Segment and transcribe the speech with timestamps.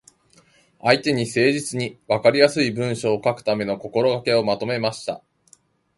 [0.81, 5.21] 相手に誠実に、わかりやすい文章を書くための心がけをまとめました。